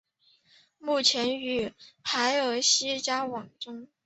[0.79, 3.87] 目前与海尔希交往中。